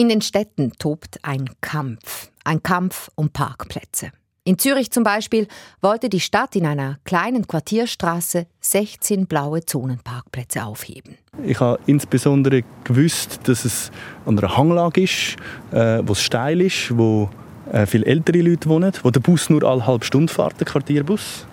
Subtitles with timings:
[0.00, 2.30] In den Städten tobt ein Kampf.
[2.42, 4.12] Ein Kampf um Parkplätze.
[4.44, 5.46] In Zürich zum Beispiel
[5.82, 11.18] wollte die Stadt in einer kleinen Quartierstraße 16 blaue Zonenparkplätze aufheben.
[11.44, 13.90] Ich habe insbesondere gewusst, dass es
[14.24, 15.36] an einer Hanglage ist,
[15.70, 17.28] äh, wo es steil ist, wo
[17.70, 21.46] äh, viele ältere Leute wohnen, wo der Bus nur alle halbe Stunde fährt, der Quartierbus.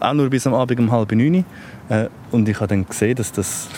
[0.00, 1.44] Auch nur bis am Abend um halb neun.
[1.90, 3.68] Äh, und ich habe dann gesehen, dass das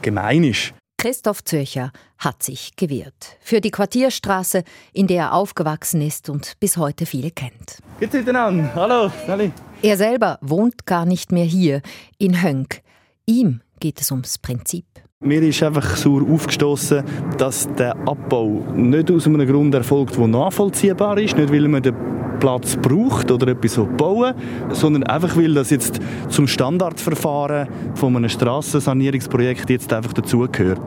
[0.00, 0.72] gemein ist.
[1.04, 3.36] Christoph Zürcher hat sich gewehrt.
[3.42, 4.64] Für die Quartierstraße,
[4.94, 7.82] in der er aufgewachsen ist und bis heute viele kennt.
[8.00, 8.74] Geht's miteinander?
[8.74, 9.52] Hallo, Sally.
[9.82, 11.82] Er selber wohnt gar nicht mehr hier,
[12.16, 12.80] in Hönk.
[13.26, 14.86] Ihm geht es ums Prinzip.
[15.20, 17.04] Mir ist einfach sauer aufgestoßen,
[17.36, 21.94] dass der Abbau nicht aus einem Grund erfolgt, der nachvollziehbar ist, nicht weil man den
[22.40, 24.34] Platz braucht oder etwas bauen
[24.72, 30.80] sondern einfach weil das jetzt zum Standardverfahren von einem Strassensanierungsprojekt jetzt einfach dazugehört.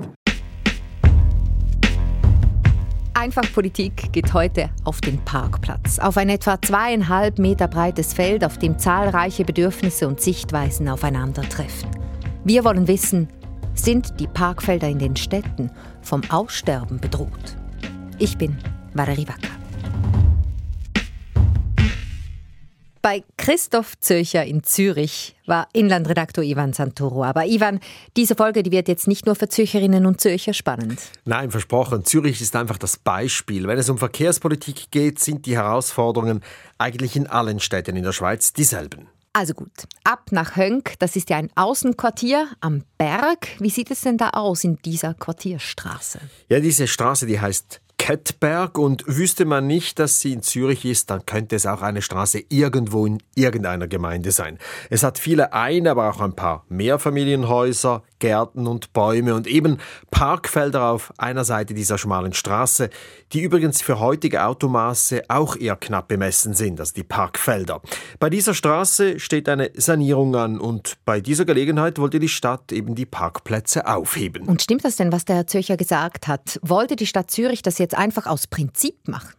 [3.14, 6.00] Einfach Politik geht heute auf den Parkplatz.
[6.00, 11.90] Auf ein etwa zweieinhalb Meter breites Feld, auf dem zahlreiche Bedürfnisse und Sichtweisen aufeinandertreffen.
[12.44, 13.28] Wir wollen wissen,
[13.74, 17.58] sind die Parkfelder in den Städten vom Aussterben bedroht?
[18.18, 18.58] Ich bin
[18.94, 20.27] Valerie Wacker.
[23.08, 27.24] Bei Christoph Zöcher in Zürich war Inlandredaktor Ivan Santoro.
[27.24, 27.80] Aber Ivan,
[28.18, 31.00] diese Folge die wird jetzt nicht nur für Zürcherinnen und Zürcher spannend.
[31.24, 32.04] Nein, versprochen.
[32.04, 33.66] Zürich ist einfach das Beispiel.
[33.66, 36.44] Wenn es um Verkehrspolitik geht, sind die Herausforderungen
[36.80, 39.08] eigentlich in allen Städten in der Schweiz dieselben.
[39.32, 43.48] Also gut, ab nach Hönk, das ist ja ein Außenquartier am Berg.
[43.60, 46.20] Wie sieht es denn da aus in dieser Quartierstraße?
[46.50, 51.10] Ja, diese Straße, die heißt Kettberg und wüsste man nicht, dass sie in Zürich ist,
[51.10, 54.60] dann könnte es auch eine Straße irgendwo in irgendeiner Gemeinde sein.
[54.90, 60.86] Es hat viele ein, aber auch ein paar Mehrfamilienhäuser, Gärten und Bäume und eben Parkfelder
[60.86, 62.90] auf einer Seite dieser schmalen Straße,
[63.34, 67.82] die übrigens für heutige Automaße auch eher knapp bemessen sind als die Parkfelder.
[68.22, 72.96] Bei dieser Straße steht eine Sanierung an und bei dieser Gelegenheit wollte die Stadt eben
[72.96, 74.48] die Parkplätze aufheben.
[74.48, 76.58] Und stimmt das denn, was der Herr Zürcher gesagt hat?
[76.62, 79.34] Wollte die Stadt Zürich das jetzt einfach aus Prinzip machen?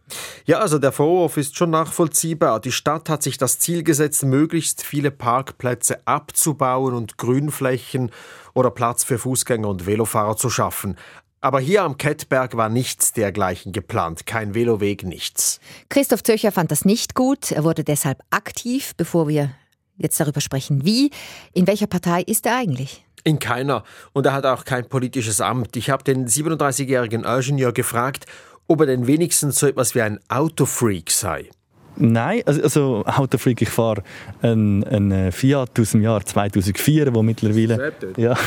[0.45, 2.59] Ja, also der Vorwurf ist schon nachvollziehbar.
[2.59, 8.11] Die Stadt hat sich das Ziel gesetzt, möglichst viele Parkplätze abzubauen und Grünflächen
[8.53, 10.97] oder Platz für Fußgänger und Velofahrer zu schaffen.
[11.41, 15.61] Aber hier am Kettberg war nichts dergleichen geplant, kein Veloweg, nichts.
[15.87, 17.51] Christoph Zöcher fand das nicht gut.
[17.51, 19.51] Er wurde deshalb aktiv, bevor wir
[19.95, 21.11] jetzt darüber sprechen, wie.
[21.53, 23.05] In welcher Partei ist er eigentlich?
[23.23, 23.83] In keiner.
[24.13, 25.75] Und er hat auch kein politisches Amt.
[25.75, 28.25] Ich habe den 37-jährigen Ingenieur gefragt,
[28.69, 31.49] ob er denn wenigstens so etwas wie ein Autofreak sei.
[31.97, 34.03] Nein, also, also Autofreak, ich fahre
[34.41, 37.93] einen, einen Fiat aus dem Jahr 2004, wo mittlerweile...
[38.15, 38.37] Ja.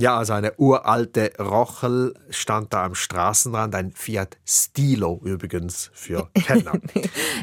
[0.00, 6.80] Ja, also eine uralte Rochel stand da am Straßenrand, ein Fiat Stilo übrigens für Kenner.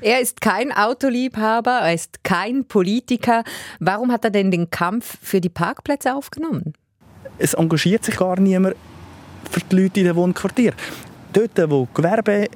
[0.02, 3.46] er ist kein Autoliebhaber, er ist kein Politiker.
[3.79, 6.73] Warum hat er denn den Kampf für die Parkplätze aufgenommen?
[7.38, 8.75] Es engagiert sich gar niemand
[9.50, 10.75] für die Leute in den Wohnquartieren.
[11.33, 12.47] Dort, wo Gewerbe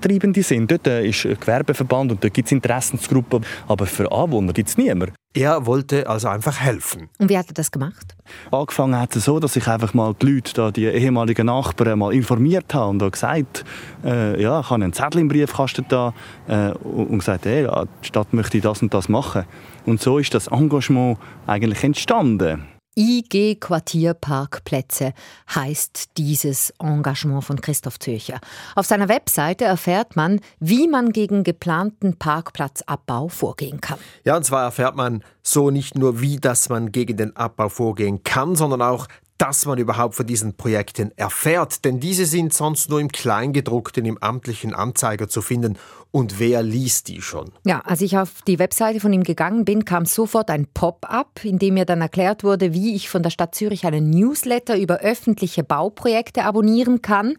[0.00, 0.70] Treibende sind.
[0.70, 3.44] Dort ist ein Gewerbeverband und dort gibt es Interessensgruppen.
[3.66, 5.14] Aber für Anwohner gibt es niemanden.
[5.34, 7.08] Er wollte also einfach helfen.
[7.18, 8.16] Und wie hat er das gemacht?
[8.50, 12.14] Angefangen hat es so, dass ich einfach mal die Leute, da, die ehemaligen Nachbarn, mal
[12.14, 13.64] informiert habe und gesagt,
[14.04, 16.14] äh, ja, ich habe einen Zettel im Briefkasten da
[16.48, 19.44] äh, und gesagt, hey, ja, die Stadt möchte das und das machen.
[19.84, 22.64] Und so ist das Engagement eigentlich entstanden.
[22.98, 25.14] IG Quartierparkplätze
[25.54, 28.40] heißt dieses Engagement von Christoph Zürcher.
[28.74, 34.00] Auf seiner Webseite erfährt man, wie man gegen geplanten Parkplatzabbau vorgehen kann.
[34.24, 38.24] Ja, und zwar erfährt man so nicht nur, wie dass man gegen den Abbau vorgehen
[38.24, 39.06] kann, sondern auch,
[39.38, 44.18] dass man überhaupt von diesen Projekten erfährt, denn diese sind sonst nur im Kleingedruckten im
[44.18, 45.78] amtlichen Anzeiger zu finden.
[46.10, 47.52] Und wer liest die schon?
[47.64, 51.58] Ja, als ich auf die Webseite von ihm gegangen bin, kam sofort ein Pop-up, in
[51.58, 55.62] dem mir dann erklärt wurde, wie ich von der Stadt Zürich einen Newsletter über öffentliche
[55.62, 57.36] Bauprojekte abonnieren kann.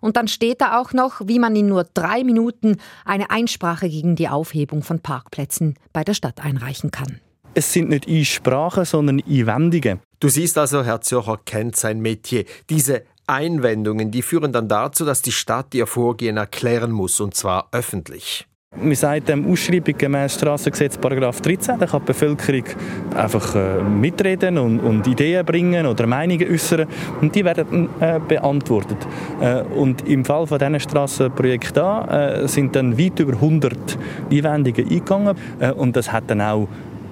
[0.00, 4.16] Und dann steht da auch noch, wie man in nur drei Minuten eine Einsprache gegen
[4.16, 7.20] die Aufhebung von Parkplätzen bei der Stadt einreichen kann.
[7.54, 10.00] Es sind nicht Einsprachen, sondern Einwendungen.
[10.20, 12.44] Du siehst also, Herr Zürcher kennt sein Metier.
[12.68, 17.68] Diese Einwendungen, die führen dann dazu, dass die Stadt ihr Vorgehen erklären muss, und zwar
[17.72, 18.46] öffentlich.
[18.76, 22.64] Man sagt dem Ausschreibung gemäß Strassengesetz Paragraph 13, da kann die Bevölkerung
[23.16, 26.86] einfach äh, mitreden und, und, Ideen bringen oder Meinungen äußern
[27.22, 28.98] und die werden äh, beantwortet.
[29.40, 33.98] Äh, und im Fall von diesen Strassenprojekt da äh, sind dann weit über 100
[34.30, 36.68] Einwendungen eingegangen äh, und das hat dann auch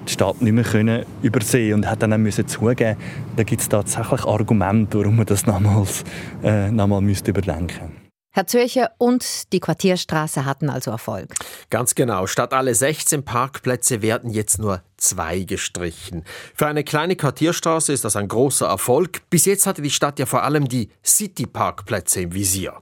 [0.09, 2.97] die Stadt nicht mehr können übersehen und hat dann auch müssen zugeben,
[3.35, 6.03] da gibt es tatsächlich Argumente, warum man das nochmals,
[6.43, 8.09] äh, nochmal überdenken müsste.
[8.31, 11.33] Herr Zürcher und die Quartierstraße hatten also Erfolg.
[11.69, 12.27] Ganz genau.
[12.27, 16.23] Statt alle 16 Parkplätze werden jetzt nur zwei gestrichen.
[16.53, 19.21] Für eine kleine Quartierstraße ist das ein großer Erfolg.
[19.31, 22.81] Bis jetzt hatte die Stadt ja vor allem die City-Parkplätze im Visier.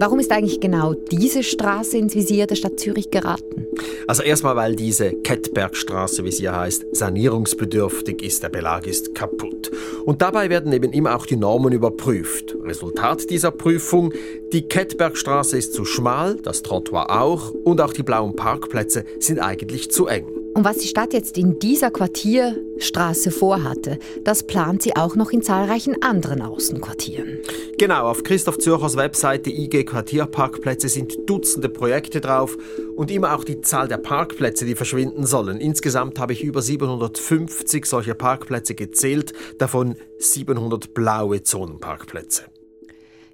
[0.00, 3.66] Warum ist eigentlich genau diese Straße ins Visier der Stadt Zürich geraten?
[4.06, 9.70] Also erstmal, weil diese Kettbergstraße, wie sie ja heißt, sanierungsbedürftig ist, der Belag ist kaputt.
[10.06, 12.56] Und dabei werden eben immer auch die Normen überprüft.
[12.64, 14.14] Resultat dieser Prüfung,
[14.54, 19.90] die Kettbergstraße ist zu schmal, das Trottoir auch und auch die blauen Parkplätze sind eigentlich
[19.90, 20.39] zu eng.
[20.54, 25.42] Und was die Stadt jetzt in dieser Quartierstraße vorhatte, das plant sie auch noch in
[25.42, 27.38] zahlreichen anderen Außenquartieren.
[27.78, 32.56] Genau, auf Christoph Zürchers Webseite IG Quartierparkplätze sind Dutzende Projekte drauf
[32.96, 35.58] und immer auch die Zahl der Parkplätze, die verschwinden sollen.
[35.58, 42.44] Insgesamt habe ich über 750 solcher Parkplätze gezählt, davon 700 blaue Zonenparkplätze.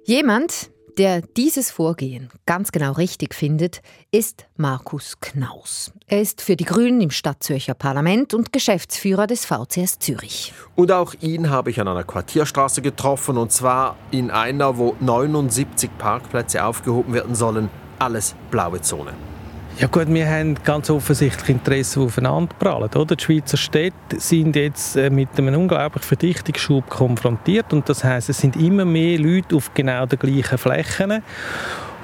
[0.03, 5.91] Jemand, der dieses Vorgehen ganz genau richtig findet, ist Markus Knaus.
[6.07, 10.53] Er ist für die Grünen im Stadtzürcher Parlament und Geschäftsführer des VCS Zürich.
[10.75, 15.89] Und auch ihn habe ich an einer Quartierstraße getroffen, und zwar in einer, wo 79
[15.97, 17.69] Parkplätze aufgehoben werden sollen.
[17.99, 19.13] Alles blaue Zone.
[19.79, 22.89] Ja gut, wir haben ganz offensichtlich Interessen, die aufeinander prallen.
[22.95, 23.15] Oder?
[23.15, 28.39] Die Schweizer Städte sind jetzt äh, mit einem unglaublichen Verdichtungsschub konfrontiert und das heißt, es
[28.39, 31.21] sind immer mehr Leute auf genau den gleichen Flächen.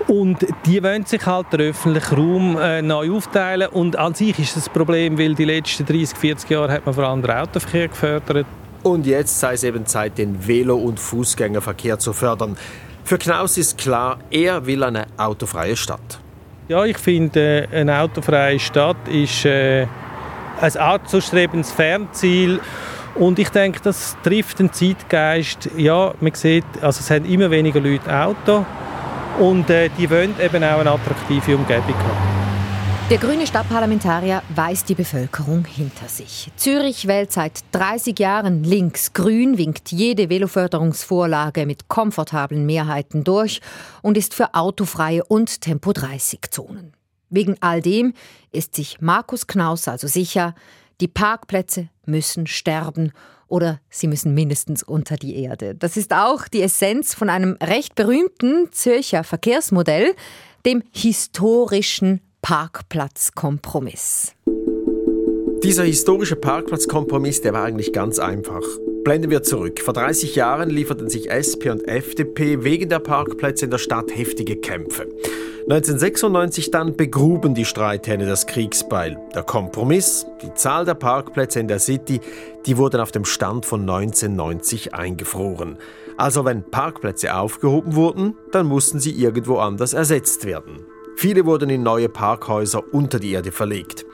[0.08, 3.70] Und die wollen sich halt den öffentlichen Raum äh, neu aufteilen.
[3.70, 7.06] Und an sich ist das Problem, weil die letzten 30, 40 Jahre hat man vor
[7.06, 8.46] allem den Autoverkehr gefördert.
[8.84, 12.56] Und jetzt sei es eben Zeit, den Velo- und Fußgängerverkehr zu fördern.
[13.04, 16.20] Für Knaus ist klar, er will eine autofreie Stadt.
[16.70, 19.86] Ja, ich finde, äh, eine autofreie Stadt ist äh,
[20.62, 22.62] ein anzustrebendes Fernziel.
[23.16, 25.70] Und ich denke, das trifft den Zeitgeist.
[25.76, 28.66] Ja, man sieht, also es haben immer weniger Leute Auto
[29.40, 32.43] und äh, die wollen eben auch eine attraktive Umgebung haben.
[33.10, 36.50] Der grüne Stadtparlamentarier weist die Bevölkerung hinter sich.
[36.56, 43.60] Zürich wählt seit 30 Jahren links-grün, winkt jede Veloförderungsvorlage mit komfortablen Mehrheiten durch
[44.02, 46.94] und ist für autofreie und Tempo-30-Zonen.
[47.30, 48.14] Wegen all dem
[48.54, 50.56] ist sich Markus Knaus also sicher,
[51.02, 53.12] die Parkplätze müssen sterben
[53.48, 55.76] oder sie müssen mindestens unter die Erde.
[55.76, 60.16] Das ist auch die Essenz von einem recht berühmten Zürcher Verkehrsmodell,
[60.66, 64.36] dem historischen Parkplatzkompromiss.
[65.64, 68.62] Dieser historische Parkplatzkompromiss, der war eigentlich ganz einfach.
[69.06, 69.80] Blenden wir zurück.
[69.80, 74.58] Vor 30 Jahren lieferten sich SP und FDP wegen der Parkplätze in der Stadt heftige
[74.58, 75.04] Kämpfe.
[75.70, 79.18] 1996 dann begruben die Streithähne das Kriegsbeil.
[79.34, 82.20] Der Kompromiss, die Zahl der Parkplätze in der City,
[82.66, 85.78] die wurden auf dem Stand von 1990 eingefroren.
[86.18, 90.86] Also wenn Parkplätze aufgehoben wurden, dann mussten sie irgendwo anders ersetzt werden.
[91.16, 94.06] Viele wurden in neue Parkhäuser unter die Erde verlegt.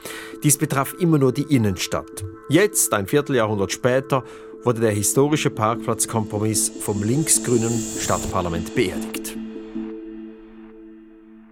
[0.43, 2.23] Dies betraf immer nur die Innenstadt.
[2.49, 4.23] Jetzt, ein Vierteljahrhundert später,
[4.63, 9.37] wurde der historische Parkplatzkompromiss vom linksgrünen Stadtparlament beerdigt.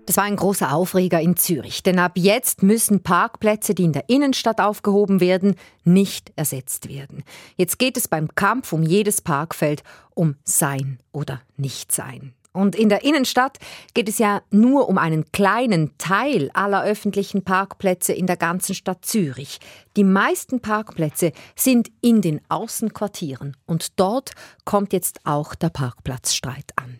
[0.07, 4.07] Das war ein großer Aufreger in Zürich, denn ab jetzt müssen Parkplätze, die in der
[4.07, 7.25] Innenstadt aufgehoben werden, nicht ersetzt werden.
[7.57, 9.83] Jetzt geht es beim Kampf um jedes Parkfeld
[10.15, 12.33] um Sein oder Nichtsein.
[12.57, 13.59] Und in der Innenstadt
[13.93, 19.05] geht es ja nur um einen kleinen Teil aller öffentlichen Parkplätze in der ganzen Stadt
[19.05, 19.59] Zürich.
[19.95, 24.31] Die meisten Parkplätze sind in den Außenquartieren und dort
[24.65, 26.99] kommt jetzt auch der Parkplatzstreit an.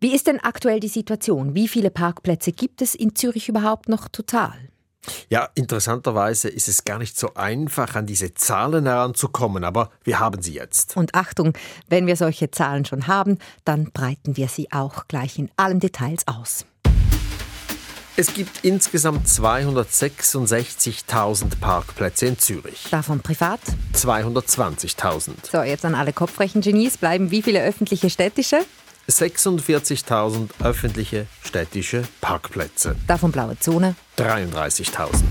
[0.00, 1.54] Wie ist denn aktuell die Situation?
[1.54, 4.70] Wie viele Parkplätze gibt es in Zürich überhaupt noch total?
[5.28, 10.42] Ja, interessanterweise ist es gar nicht so einfach, an diese Zahlen heranzukommen, aber wir haben
[10.42, 10.96] sie jetzt.
[10.96, 11.52] Und Achtung,
[11.88, 16.26] wenn wir solche Zahlen schon haben, dann breiten wir sie auch gleich in allen Details
[16.26, 16.64] aus.
[18.20, 22.88] Es gibt insgesamt 266.000 Parkplätze in Zürich.
[22.90, 23.60] Davon privat?
[23.94, 25.30] 220.000.
[25.52, 28.58] So, jetzt an alle Kopfrechengenies bleiben wie viele öffentliche städtische?
[29.10, 32.96] 46.000 öffentliche städtische Parkplätze.
[33.06, 33.96] Davon blaue Zone?
[34.18, 35.22] 33.000.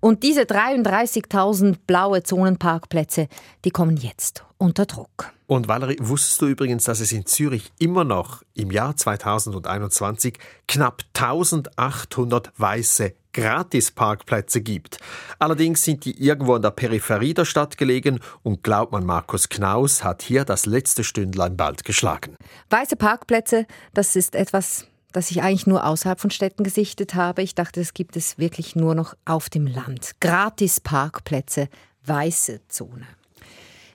[0.00, 3.28] Und diese 33.000 blaue Zonenparkplätze,
[3.66, 5.32] die kommen jetzt unter Druck.
[5.46, 11.02] Und Valerie, wusstest du übrigens, dass es in Zürich immer noch im Jahr 2021 knapp
[11.14, 14.98] 1800 weiße Gratisparkplätze gibt.
[15.38, 20.04] Allerdings sind die irgendwo in der Peripherie der Stadt gelegen und glaubt man, Markus Knaus
[20.04, 22.36] hat hier das letzte Stündlein bald geschlagen.
[22.70, 27.42] Weiße Parkplätze, das ist etwas, das ich eigentlich nur außerhalb von Städten gesichtet habe.
[27.42, 30.12] Ich dachte, es gibt es wirklich nur noch auf dem Land.
[30.20, 31.68] Gratisparkplätze,
[32.04, 33.06] weiße Zone.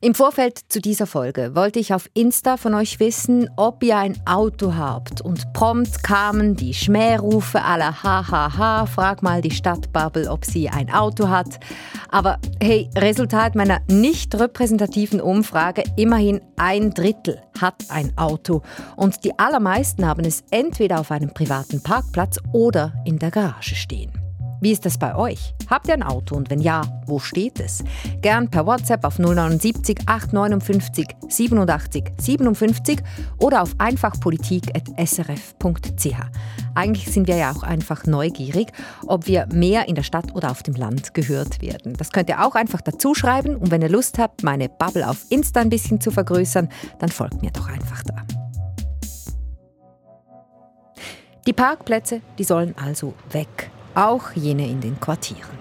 [0.06, 4.16] Im Vorfeld zu dieser Folge wollte ich auf Insta von euch wissen, ob ihr ein
[4.28, 5.22] Auto habt.
[5.22, 11.30] Und prompt kamen die Schmährufe aller Hahaha, frag mal die Stadtbubble, ob sie ein Auto
[11.30, 11.60] hat.
[12.10, 18.62] Aber hey, Resultat meiner nicht repräsentativen Umfrage, immerhin ein Drittel hat ein Auto.
[18.96, 24.25] Und die allermeisten haben es entweder auf einem privaten Parkplatz oder in der Garage stehen.
[24.62, 25.54] Wie ist das bei euch?
[25.70, 27.84] Habt ihr ein Auto und wenn ja, wo steht es?
[28.22, 33.02] Gern per WhatsApp auf 079 859 87 57
[33.38, 36.16] oder auf einfachpolitik.srf.ch.
[36.74, 38.72] Eigentlich sind wir ja auch einfach neugierig,
[39.08, 41.94] ob wir mehr in der Stadt oder auf dem Land gehört werden.
[41.94, 45.26] Das könnt ihr auch einfach dazu schreiben und wenn ihr Lust habt, meine Bubble auf
[45.30, 46.70] Insta ein bisschen zu vergrößern,
[47.00, 48.16] dann folgt mir doch einfach da.
[51.46, 55.56] Die Parkplätze, die sollen also weg auch jene in den Quartieren.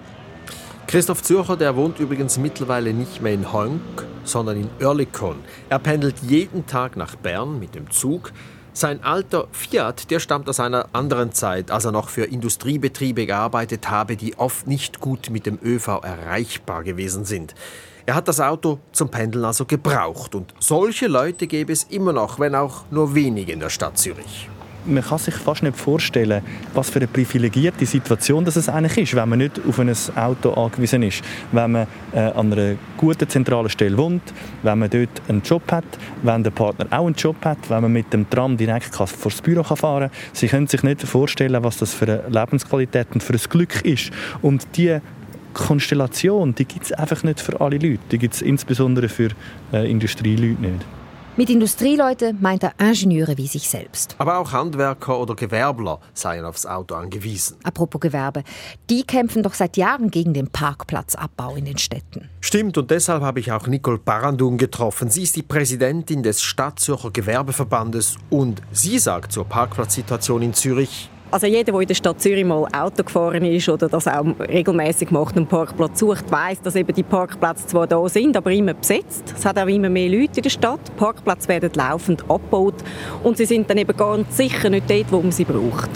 [0.86, 3.80] Christoph Zürcher, der wohnt übrigens mittlerweile nicht mehr in Honk,
[4.24, 5.36] sondern in Oerlikon.
[5.68, 8.32] Er pendelt jeden Tag nach Bern mit dem Zug.
[8.72, 13.88] Sein alter Fiat, der stammt aus einer anderen Zeit, als er noch für Industriebetriebe gearbeitet
[13.88, 17.54] habe, die oft nicht gut mit dem ÖV erreichbar gewesen sind.
[18.06, 22.38] Er hat das Auto zum Pendeln also gebraucht und solche Leute gäbe es immer noch,
[22.38, 24.48] wenn auch nur wenige in der Stadt Zürich
[24.86, 26.42] man kann sich fast nicht vorstellen,
[26.74, 31.02] was für eine privilegierte Situation das eigentlich ist, wenn man nicht auf ein Auto angewiesen
[31.02, 31.22] ist.
[31.52, 34.22] Wenn man äh, an einer guten zentralen Stelle wohnt,
[34.62, 35.84] wenn man dort einen Job hat,
[36.22, 39.42] wenn der Partner auch einen Job hat, wenn man mit dem Tram direkt vor das
[39.42, 40.18] Büro fahren kann.
[40.32, 44.10] Sie können sich nicht vorstellen, was das für eine Lebensqualität und für ein Glück ist.
[44.42, 44.98] Und die
[45.54, 48.00] Konstellation, die gibt es einfach nicht für alle Leute.
[48.10, 49.30] Die gibt es insbesondere für
[49.72, 50.84] äh, Industrieleute nicht.
[51.36, 54.14] Mit Industrieleuten meint er Ingenieure wie sich selbst.
[54.18, 57.56] Aber auch Handwerker oder Gewerbler seien aufs Auto angewiesen.
[57.64, 58.44] Apropos Gewerbe,
[58.88, 62.28] die kämpfen doch seit Jahren gegen den Parkplatzabbau in den Städten.
[62.40, 65.10] Stimmt, und deshalb habe ich auch Nicole Barandun getroffen.
[65.10, 71.48] Sie ist die Präsidentin des Stadtzürcher Gewerbeverbandes und sie sagt zur Parkplatzsituation in Zürich, also
[71.48, 75.32] jeder, der in der Stadt Zürich mal Auto gefahren ist oder das auch regelmäßig macht
[75.32, 79.34] und einen Parkplatz sucht, weiß, dass eben die Parkplätze zwar da sind, aber immer besetzt.
[79.36, 80.96] Es hat auch immer mehr Leute in der Stadt.
[80.96, 82.76] Parkplätze werden laufend abgebaut
[83.24, 85.90] und sie sind dann eben ganz sicher nicht dort, wo man sie braucht.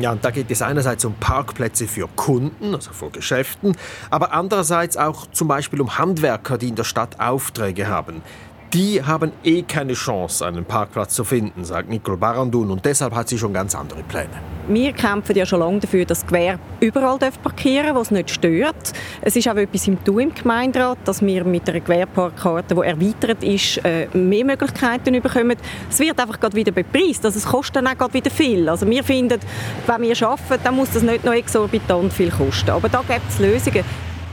[0.00, 3.76] Ja, und da geht es einerseits um Parkplätze für Kunden, also für Geschäften,
[4.10, 8.22] aber andererseits auch zum Beispiel um Handwerker, die in der Stadt Aufträge haben.
[8.72, 13.28] Die haben eh keine Chance, einen Parkplatz zu finden, sagt Nicole Barandun, und deshalb hat
[13.28, 14.30] sie schon ganz andere Pläne.
[14.68, 18.92] Wir kämpfen ja schon lange dafür, dass Gewerbe überall parkieren darf, wo es nicht stört.
[19.22, 23.42] Es ist auch etwas im Tun im Gemeinderat, dass wir mit einer Gewerbeparkkarte, die erweitert
[23.42, 25.56] ist, äh, mehr Möglichkeiten bekommen.
[25.90, 28.68] Es wird einfach gerade wieder bepreist, also es kostet dann auch gerade wieder viel.
[28.68, 29.40] Also wir finden,
[29.88, 32.70] wenn wir arbeiten, dann muss das nicht noch exorbitant viel kosten.
[32.70, 33.84] Aber da gibt es Lösungen.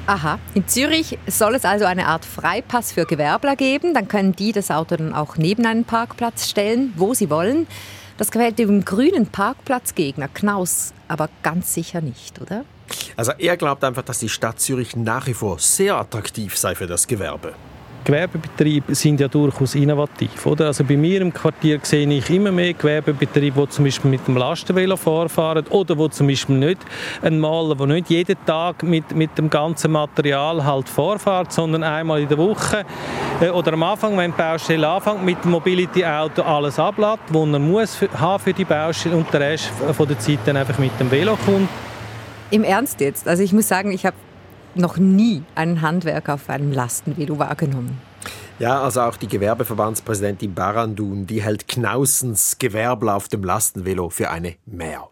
[0.08, 3.94] Aha, in Zürich soll es also eine Art Freipass für Gewerbler geben.
[3.94, 7.68] Dann können die das Auto dann auch neben einen Parkplatz stellen, wo sie wollen.
[8.18, 12.64] Das gefällt dem grünen Parkplatzgegner Knaus aber ganz sicher nicht, oder?
[13.18, 16.88] Also er glaubt einfach, dass die Stadt Zürich nach wie vor sehr attraktiv sei für
[16.88, 17.54] das Gewerbe.
[18.08, 20.46] Gewerbebetriebe sind ja durchaus innovativ.
[20.46, 20.68] Oder?
[20.68, 24.38] Also bei mir im Quartier sehe ich immer mehr Gewerbebetriebe, die zum Beispiel mit dem
[24.38, 26.78] Lastenvelo vorfahren oder wo zum Beispiel nicht
[27.22, 32.22] ein Maler, der nicht jeden Tag mit, mit dem ganzen Material halt vorfährt, sondern einmal
[32.22, 32.86] in der Woche
[33.42, 37.60] äh, oder am Anfang, wenn die Baustelle anfängt, mit dem Mobility-Auto alles ablädt, was er
[37.60, 40.98] muss für, haben für die Baustelle und der Rest von der Zeit dann einfach mit
[40.98, 41.68] dem Velo kommt.
[42.52, 43.28] Im Ernst jetzt?
[43.28, 44.16] Also ich muss sagen, ich habe
[44.78, 48.00] noch nie einen Handwerker auf einem Lastenvelo wahrgenommen.
[48.60, 54.56] Ja, also auch die Gewerbeverbandspräsidentin Barandun, die hält Knausens Gewerbler auf dem Lastenvelo für eine
[54.66, 55.10] Mehr.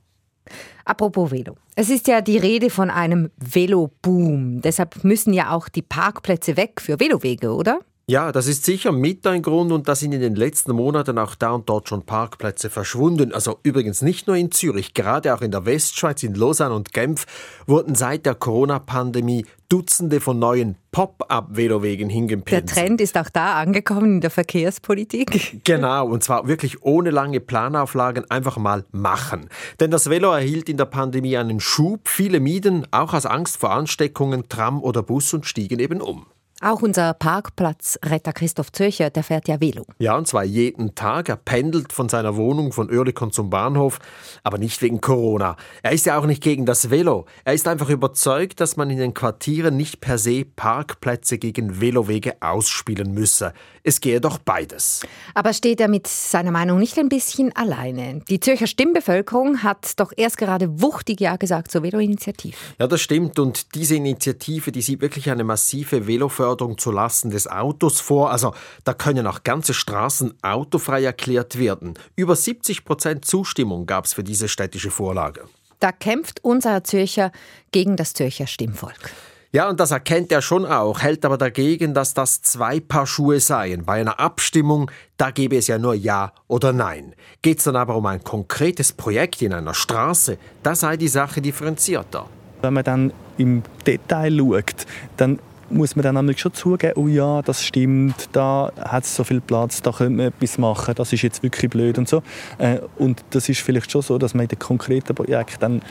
[0.84, 1.56] Apropos Velo.
[1.76, 4.62] Es ist ja die Rede von einem Veloboom.
[4.62, 7.80] Deshalb müssen ja auch die Parkplätze weg für Velowege, oder?
[8.08, 11.34] Ja, das ist sicher mit ein Grund und da sind in den letzten Monaten auch
[11.34, 13.34] da und dort schon Parkplätze verschwunden.
[13.34, 17.26] Also übrigens nicht nur in Zürich, gerade auch in der Westschweiz, in Lausanne und Genf
[17.66, 22.52] wurden seit der Corona-Pandemie Dutzende von neuen Pop-up-Velowegen hingepinnt.
[22.52, 25.62] Der Trend ist auch da angekommen in der Verkehrspolitik.
[25.64, 29.50] Genau, und zwar wirklich ohne lange Planauflagen einfach mal machen.
[29.80, 32.08] Denn das Velo erhielt in der Pandemie einen Schub.
[32.08, 36.28] Viele mieden, auch aus Angst vor Ansteckungen, Tram oder Bus und stiegen eben um.
[36.66, 39.86] Auch unser Parkplatzretter Christoph Zöcher, der fährt ja Velo.
[40.00, 41.30] Ja, und zwar jeden Tag.
[41.30, 44.00] Er pendelt von seiner Wohnung von Oerlikon zum Bahnhof,
[44.42, 45.58] aber nicht wegen Corona.
[45.84, 47.28] Er ist ja auch nicht gegen das Velo.
[47.44, 52.38] Er ist einfach überzeugt, dass man in den Quartieren nicht per se Parkplätze gegen Velowege
[52.42, 53.54] ausspielen müsse.
[53.84, 55.02] Es gehe doch beides.
[55.36, 58.24] Aber steht er mit seiner Meinung nicht ein bisschen alleine?
[58.28, 62.58] Die Zürcher Stimmbevölkerung hat doch erst gerade wuchtig Ja gesagt zur Velo-Initiative.
[62.80, 63.38] Ja, das stimmt.
[63.38, 68.32] Und diese Initiative, die sieht wirklich eine massive Veloförderung Steuerförderung zu Lasten des Autos vor.
[68.32, 71.96] Also da können auch ganze Straßen autofrei erklärt werden.
[72.16, 75.46] Über 70 Prozent Zustimmung gab es für diese städtische Vorlage.
[75.80, 77.32] Da kämpft unser Zürcher
[77.72, 79.12] gegen das Zürcher Stimmvolk.
[79.52, 83.40] Ja, und das erkennt er schon auch, hält aber dagegen, dass das zwei Paar Schuhe
[83.40, 83.86] seien.
[83.86, 87.14] Bei einer Abstimmung, da gäbe es ja nur Ja oder Nein.
[87.42, 91.42] Geht es dann aber um ein konkretes Projekt in einer Straße, da sei die Sache
[91.42, 92.26] differenzierter.
[92.62, 94.86] Wenn man dann im Detail schaut,
[95.16, 99.24] dann muss man dann nämlich schon zugeben, oh ja, das stimmt, da hat es so
[99.24, 102.22] viel Platz, da könnte man etwas machen, das ist jetzt wirklich blöd und so.
[102.58, 105.82] Äh, und das ist vielleicht schon so, dass man in den konkreten Projekten dann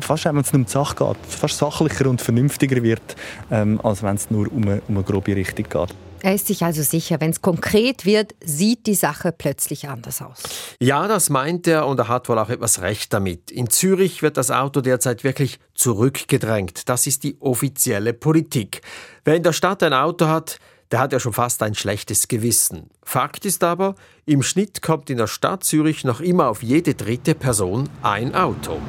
[0.00, 3.16] fast, wenn es um die Sache geht, fast sachlicher und vernünftiger wird,
[3.50, 5.94] ähm, als wenn es nur um eine, um eine grobe Richtung geht.
[6.24, 10.42] Er ist sich also sicher, wenn es konkret wird, sieht die Sache plötzlich anders aus.
[10.80, 13.50] Ja, das meint er und er hat wohl auch etwas recht damit.
[13.50, 16.88] In Zürich wird das Auto derzeit wirklich zurückgedrängt.
[16.88, 18.80] Das ist die offizielle Politik.
[19.26, 20.60] Wer in der Stadt ein Auto hat,
[20.92, 22.88] der hat ja schon fast ein schlechtes Gewissen.
[23.02, 27.34] Fakt ist aber, im Schnitt kommt in der Stadt Zürich noch immer auf jede dritte
[27.34, 28.80] Person ein Auto.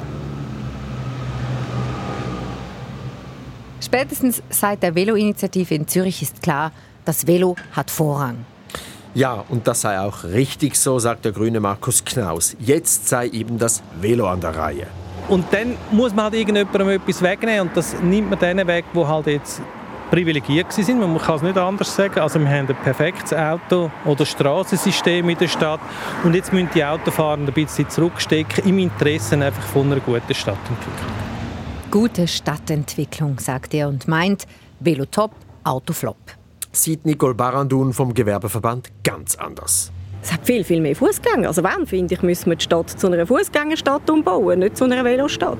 [3.84, 6.72] Spätestens seit der Velo-Initiative in Zürich ist klar,
[7.06, 8.44] das Velo hat Vorrang.
[9.14, 12.54] Ja, und das sei auch richtig so, sagt der grüne Markus Knaus.
[12.60, 14.86] Jetzt sei eben das Velo an der Reihe.
[15.28, 19.06] Und dann muss man halt irgendjemandem etwas wegnehmen und das nimmt man denen weg, die
[19.06, 19.62] halt jetzt
[20.10, 21.00] privilegiert sind.
[21.00, 22.20] Man kann es nicht anders sagen.
[22.20, 25.80] Also wir haben ein perfektes Auto- oder Straßensystem in der Stadt
[26.22, 31.10] und jetzt müssen die Autofahrer ein bisschen zurückstecken im Interesse einfach von einer guten Stadtentwicklung.
[31.90, 34.46] Gute Stadtentwicklung, sagt er und meint
[34.78, 35.32] Velo top,
[35.64, 36.18] Auto flop
[36.76, 39.90] sieht Nicole Barandun vom Gewerbeverband ganz anders.
[40.22, 41.48] Es hat viel, viel mehr Fußgänger.
[41.48, 45.04] Also wann, finde ich, müssen wir die Stadt zu einer Fußgängerstadt umbauen, nicht zu einer
[45.04, 45.58] Velostadt.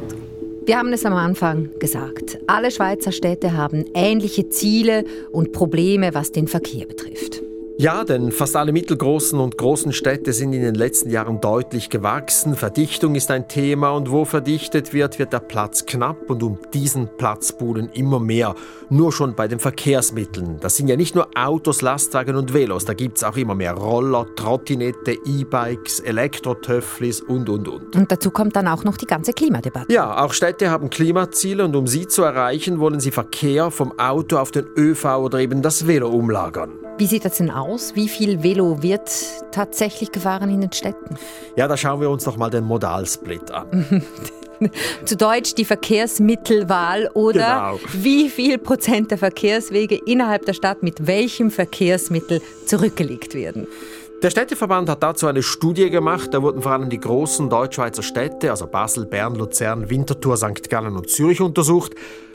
[0.67, 2.39] Wir haben es am Anfang gesagt.
[2.49, 7.43] Alle Schweizer Städte haben ähnliche Ziele und Probleme, was den Verkehr betrifft.
[7.79, 12.57] Ja, denn fast alle mittelgroßen und großen Städte sind in den letzten Jahren deutlich gewachsen.
[12.57, 17.07] Verdichtung ist ein Thema und wo verdichtet wird, wird der Platz knapp und um diesen
[17.19, 18.55] Platz buhlen immer mehr.
[18.89, 20.59] Nur schon bei den Verkehrsmitteln.
[20.61, 23.75] Das sind ja nicht nur Autos, Lastwagen und Velos, da gibt es auch immer mehr
[23.75, 27.95] Roller, Trottinette, E-Bikes, Elektrotöfflis und und und.
[27.95, 29.93] Und dazu kommt dann auch noch die ganze Klimadebatte.
[29.93, 34.39] Ja, auch Städte haben Klimaziele und um sie zu erreichen, wollen sie Verkehr vom Auto
[34.39, 36.86] auf den ÖV oder eben das Velo umlagern.
[36.99, 37.95] Wie sieht das denn aus?
[37.95, 39.11] Wie viel Velo wird
[39.53, 41.17] tatsächlich gefahren in den Städten?
[41.55, 44.03] Ja, da schauen wir uns doch mal den Modalsplit an.
[45.05, 47.81] Zu Deutsch die Verkehrsmittelwahl oder genau.
[47.93, 53.67] wie viel Prozent der Verkehrswege innerhalb der Stadt mit welchem Verkehrsmittel zurückgelegt werden.
[54.23, 56.33] Der Städteverband hat dazu eine Studie gemacht.
[56.33, 60.71] Da wurden vor allem die großen Deutschschweizer Städte, also Basel, Bern, Luzern, Winterthur, St.
[60.71, 61.93] Gallen und Zürich untersucht.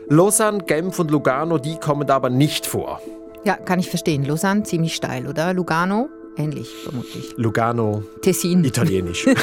[0.08, 3.02] Lausanne, Genf und Lugano, die kommen da aber nicht vor.
[3.43, 4.23] Ja, kann ich verstehen.
[4.23, 5.54] Lausanne ziemlich steil, oder?
[5.54, 6.10] Lugano?
[6.38, 7.34] Ähnlich, vermutlich.
[7.38, 8.04] Lugano.
[8.21, 8.63] Tessin.
[8.63, 9.25] Italienisch.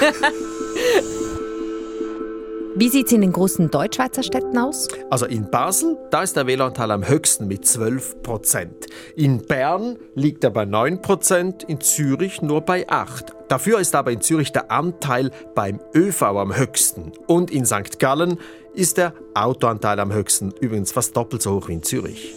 [2.76, 4.86] Wie sieht es in den großen Deutschschweizer Städten aus?
[5.10, 8.86] Also in Basel, da ist der Wähleranteil am höchsten mit 12 Prozent.
[9.16, 13.34] In Bern liegt er bei 9 Prozent, in Zürich nur bei 8.
[13.48, 17.10] Dafür ist aber in Zürich der Anteil beim ÖV am höchsten.
[17.26, 17.98] Und in St.
[17.98, 18.38] Gallen
[18.74, 22.36] ist der Autoanteil am höchsten, übrigens fast doppelt so hoch wie in Zürich.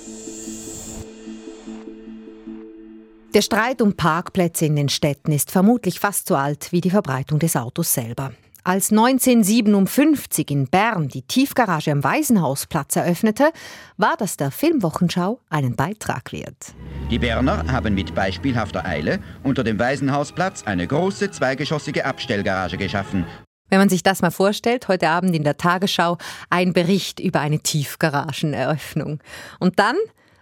[3.33, 7.39] Der Streit um Parkplätze in den Städten ist vermutlich fast so alt wie die Verbreitung
[7.39, 8.33] des Autos selber.
[8.65, 13.51] Als 1957 in Bern die Tiefgarage am Waisenhausplatz eröffnete,
[13.95, 16.75] war das der Filmwochenschau einen Beitrag wert.
[17.09, 23.25] Die Berner haben mit beispielhafter Eile unter dem Waisenhausplatz eine große zweigeschossige Abstellgarage geschaffen.
[23.69, 26.17] Wenn man sich das mal vorstellt, heute Abend in der Tagesschau
[26.49, 29.21] ein Bericht über eine Tiefgarageneröffnung.
[29.59, 29.95] Und dann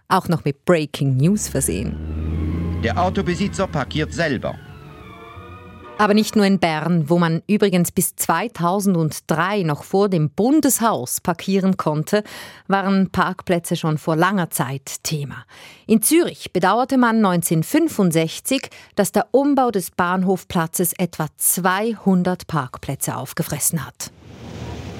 [0.09, 2.81] auch noch mit Breaking News versehen.
[2.83, 4.55] Der Autobesitzer parkiert selber.
[5.99, 11.75] Aber nicht nur in Bern, wo man übrigens bis 2003 noch vor dem Bundeshaus parkieren
[11.75, 12.23] konnte,
[12.67, 15.43] waren Parkplätze schon vor langer Zeit Thema.
[15.87, 24.11] In Zürich bedauerte man 1965, dass der Umbau des Bahnhofplatzes etwa 200 Parkplätze aufgefressen hat.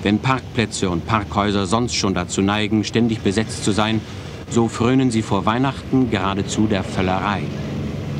[0.04, 4.02] Wenn Parkplätze und Parkhäuser sonst schon dazu neigen, ständig besetzt zu sein,
[4.52, 7.42] so frönen sie vor Weihnachten geradezu der Völlerei.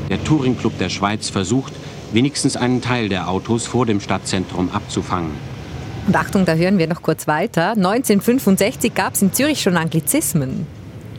[0.10, 1.74] Der Touringclub der Schweiz versucht,
[2.12, 5.32] wenigstens einen Teil der Autos vor dem Stadtzentrum abzufangen.
[6.08, 7.72] Und Achtung, da hören wir noch kurz weiter.
[7.72, 10.66] 1965 gab es in Zürich schon Anglizismen.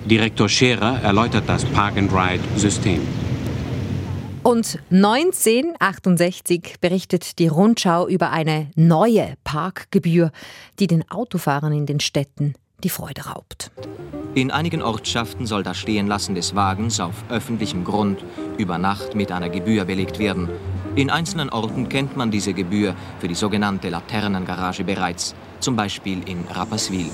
[0.05, 3.01] Direktor Scherer erläutert das Park-and-Ride-System.
[4.43, 10.33] Und 1968 berichtet die Rundschau über eine neue Parkgebühr,
[10.79, 13.71] die den Autofahrern in den Städten die Freude raubt.
[14.33, 18.25] In einigen Ortschaften soll das Stehenlassen des Wagens auf öffentlichem Grund
[18.59, 20.49] über Nacht mit einer Gebühr belegt werden.
[20.95, 26.45] In einzelnen Orten kennt man diese Gebühr für die sogenannte Laternengarage bereits, zum Beispiel in
[26.49, 27.11] Rapperswil.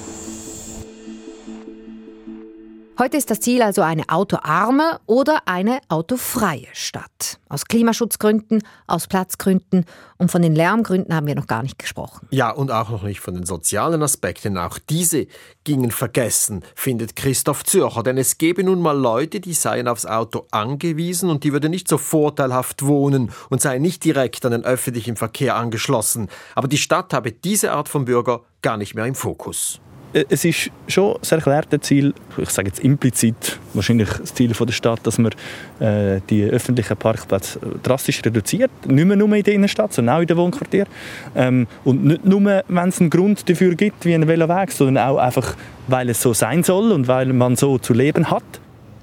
[2.98, 7.38] Heute ist das Ziel also eine autoarme oder eine autofreie Stadt.
[7.50, 9.84] Aus Klimaschutzgründen, aus Platzgründen
[10.16, 12.26] und von den Lärmgründen haben wir noch gar nicht gesprochen.
[12.30, 14.56] Ja, und auch noch nicht von den sozialen Aspekten.
[14.56, 15.26] Auch diese
[15.64, 18.02] gingen vergessen, findet Christoph Zürcher.
[18.02, 21.88] Denn es gäbe nun mal Leute, die seien aufs Auto angewiesen und die würden nicht
[21.88, 26.28] so vorteilhaft wohnen und seien nicht direkt an den öffentlichen Verkehr angeschlossen.
[26.54, 29.82] Aber die Stadt habe diese Art von Bürger gar nicht mehr im Fokus.
[30.16, 34.72] Äh, es ist schon das erklärte Ziel, ich sage jetzt implizit, wahrscheinlich das Ziel der
[34.72, 35.32] Stadt, dass man
[35.80, 38.70] äh, die öffentlichen Parkplätze drastisch reduziert.
[38.86, 40.88] Nicht mehr nur in der Innenstadt, sondern auch in den Wohnquartieren.
[41.34, 45.18] Ähm, und nicht nur, wenn es einen Grund dafür gibt, wie ein Veloweg, sondern auch
[45.18, 45.54] einfach,
[45.86, 48.44] weil es so sein soll und weil man so zu leben hat.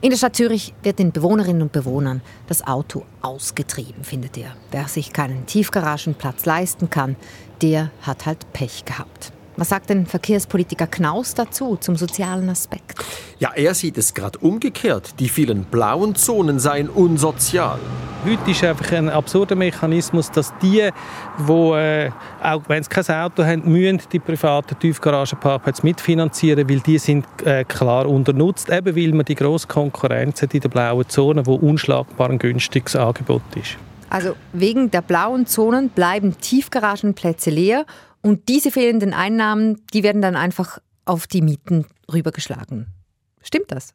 [0.02, 4.54] In der Stadt Zürich wird den Bewohnerinnen und Bewohnern das Auto ausgetrieben, findet er.
[4.72, 7.16] Wer sich keinen Tiefgaragenplatz leisten kann,
[7.62, 9.33] der hat halt Pech gehabt.
[9.56, 13.04] Was sagt denn Verkehrspolitiker Knaus dazu, zum sozialen Aspekt?
[13.38, 15.20] Ja, er sieht es gerade umgekehrt.
[15.20, 17.80] Die vielen blauen Zonen seien unsozial.
[18.26, 20.90] Heute ist einfach ein absurder Mechanismus, dass die,
[21.48, 22.10] die äh,
[22.42, 27.64] auch wenn sie kein Auto haben, müssen die privaten Tiefgaragenparkplätze mitfinanzieren, weil die sind äh,
[27.66, 32.30] klar unternutzt, eben weil man die grosse Konkurrenz hat in der blauen Zone, wo unschlagbar
[32.30, 33.78] ein günstiges Angebot ist.
[34.10, 37.86] Also wegen der blauen Zonen bleiben Tiefgaragenplätze leer
[38.24, 42.88] und diese fehlenden Einnahmen, die werden dann einfach auf die Mieten rübergeschlagen.
[43.42, 43.94] Stimmt das?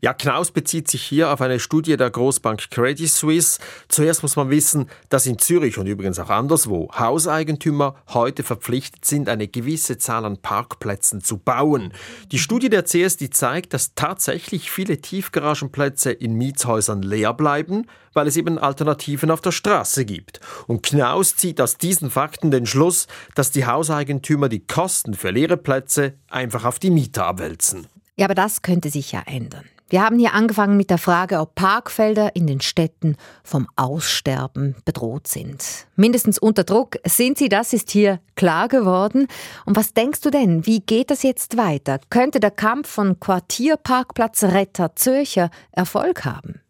[0.00, 3.58] Ja, Knaus bezieht sich hier auf eine Studie der Großbank Credit Suisse.
[3.88, 9.28] Zuerst muss man wissen, dass in Zürich und übrigens auch anderswo Hauseigentümer heute verpflichtet sind,
[9.28, 11.92] eine gewisse Zahl an Parkplätzen zu bauen.
[12.32, 18.36] Die Studie der CSD zeigt, dass tatsächlich viele Tiefgaragenplätze in Mietshäusern leer bleiben, weil es
[18.36, 20.40] eben Alternativen auf der Straße gibt.
[20.66, 25.56] Und Knaus zieht aus diesen Fakten den Schluss, dass die Hauseigentümer die Kosten für leere
[25.56, 27.86] Plätze einfach auf die Mieter abwälzen.
[28.16, 29.64] Ja, aber das könnte sich ja ändern.
[29.88, 35.28] Wir haben hier angefangen mit der Frage, ob Parkfelder in den Städten vom Aussterben bedroht
[35.28, 35.86] sind.
[35.94, 39.28] Mindestens unter Druck sind sie, das ist hier klar geworden.
[39.64, 42.00] Und was denkst du denn, wie geht das jetzt weiter?
[42.10, 46.60] Könnte der Kampf von Quartierparkplatzretter Zürcher Erfolg haben?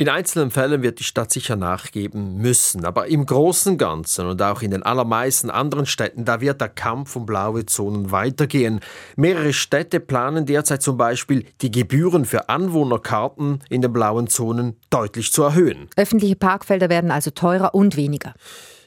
[0.00, 4.62] In einzelnen Fällen wird die Stadt sicher nachgeben müssen, aber im Großen Ganzen und auch
[4.62, 8.80] in den allermeisten anderen Städten, da wird der Kampf um blaue Zonen weitergehen.
[9.16, 15.34] Mehrere Städte planen derzeit zum Beispiel, die Gebühren für Anwohnerkarten in den blauen Zonen deutlich
[15.34, 15.90] zu erhöhen.
[15.96, 18.32] Öffentliche Parkfelder werden also teurer und weniger.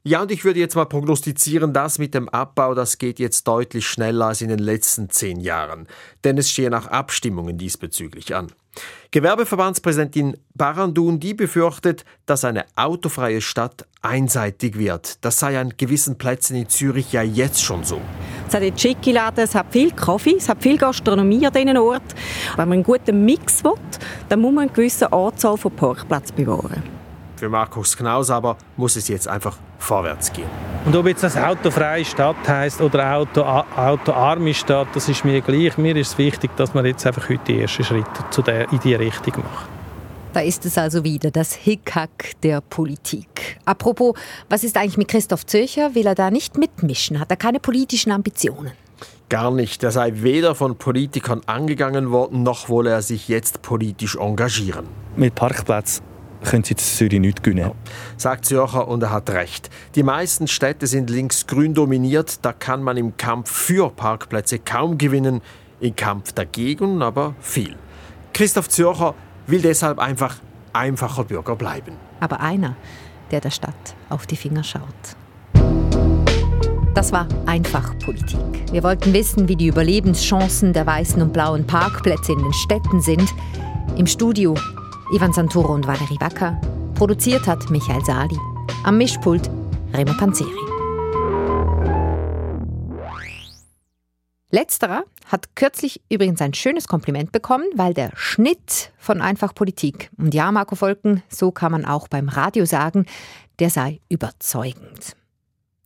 [0.05, 3.87] Ja, und ich würde jetzt mal prognostizieren, das mit dem Abbau, das geht jetzt deutlich
[3.87, 5.87] schneller als in den letzten zehn Jahren.
[6.25, 8.51] Denn es stehen auch Abstimmungen diesbezüglich an.
[9.11, 15.23] Gewerbeverbandspräsidentin Barandun, die befürchtet, dass eine autofreie Stadt einseitig wird.
[15.23, 18.01] Das sei an gewissen Plätzen in Zürich ja jetzt schon so.
[18.49, 22.13] Es hat schicke Läden, es hat viel Kaffee, es hat viel Gastronomie an diesen Ort.
[22.57, 23.71] Wenn man einen guten Mix will,
[24.27, 27.02] dann muss man eine gewisse Anzahl von Parkplätzen bewahren.
[27.43, 30.47] Für Markus Knaus aber muss es jetzt einfach vorwärts gehen.
[30.85, 35.77] Und ob jetzt das autofreie Stadt heißt oder Auto, autoarme Stadt, das ist mir gleich.
[35.77, 38.79] Mir ist es wichtig, dass man jetzt einfach heute die ersten Schritte zu der, in
[38.79, 39.67] diese Richtung macht.
[40.31, 43.59] Da ist es also wieder, das Hickhack der Politik.
[43.65, 44.15] Apropos,
[44.47, 45.95] was ist eigentlich mit Christoph Zöcher?
[45.95, 47.19] Will er da nicht mitmischen?
[47.19, 48.71] Hat er keine politischen Ambitionen?
[49.27, 49.83] Gar nicht.
[49.83, 54.85] Er sei weder von Politikern angegangen worden, noch wolle er sich jetzt politisch engagieren.
[55.17, 56.01] Mit Parkplatz
[56.43, 57.67] können sie Zürich nicht gewinnen.
[57.67, 57.71] Ja,
[58.17, 59.69] sagt Zürcher und er hat recht.
[59.95, 65.41] Die meisten Städte sind links-grün dominiert, da kann man im Kampf für Parkplätze kaum gewinnen,
[65.79, 67.75] im Kampf dagegen aber viel.
[68.33, 69.15] Christoph Zürcher
[69.47, 70.37] will deshalb einfach
[70.73, 71.93] einfacher Bürger bleiben.
[72.19, 72.75] Aber einer,
[73.31, 74.81] der der Stadt auf die Finger schaut.
[76.95, 78.39] Das war einfach Politik.
[78.71, 83.33] Wir wollten wissen, wie die Überlebenschancen der weißen und blauen Parkplätze in den Städten sind.
[83.97, 84.55] Im Studio
[85.11, 86.59] Ivan Santoro und Valerie Wacker.
[86.95, 88.37] Produziert hat Michael Sali.
[88.83, 89.49] Am Mischpult
[89.93, 90.49] Remo Panzeri.
[94.49, 100.33] Letzterer hat kürzlich übrigens ein schönes Kompliment bekommen, weil der Schnitt von Einfach Politik, und
[100.33, 103.05] ja, Marco Volken, so kann man auch beim Radio sagen,
[103.59, 105.15] der sei überzeugend.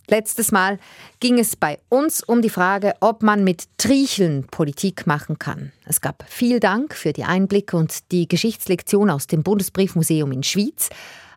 [0.09, 0.79] Letztes Mal
[1.19, 5.73] ging es bei uns um die Frage, ob man mit Triecheln Politik machen kann.
[5.85, 10.89] Es gab viel Dank für die Einblicke und die Geschichtslektion aus dem Bundesbriefmuseum in Schwyz.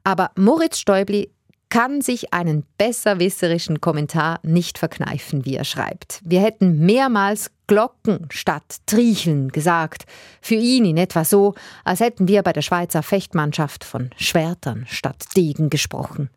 [0.04, 1.30] Aber Moritz Stäubli
[1.68, 6.20] kann sich einen besserwisserischen Kommentar nicht verkneifen, wie er schreibt.
[6.24, 10.04] Wir hätten mehrmals Glocken statt Triecheln gesagt.
[10.40, 11.54] Für ihn in etwa so,
[11.84, 16.30] als hätten wir bei der Schweizer Fechtmannschaft von Schwertern statt Degen gesprochen.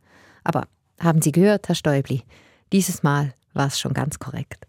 [0.43, 0.67] Aber
[0.99, 2.23] haben Sie gehört, Herr Stäubli?
[2.71, 4.67] Dieses Mal war es schon ganz korrekt.